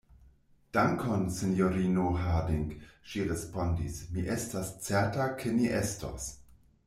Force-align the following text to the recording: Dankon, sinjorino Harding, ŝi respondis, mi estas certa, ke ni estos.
Dankon, 0.75 1.27
sinjorino 1.39 2.05
Harding, 2.21 2.63
ŝi 3.11 3.27
respondis, 3.31 4.01
mi 4.15 4.25
estas 4.37 4.71
certa, 4.87 5.31
ke 5.43 5.53
ni 5.59 5.69
estos. 5.81 6.27